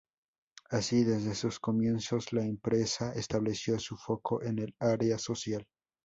Así, 0.71 1.03
desde 1.03 1.35
sus 1.35 1.59
comienzos, 1.59 2.33
la 2.33 2.43
empresa 2.43 3.13
estableció 3.13 3.77
su 3.77 3.95
foco 3.97 4.41
en 4.41 4.57
el 4.57 4.75
área 4.79 5.19
social. 5.19 5.67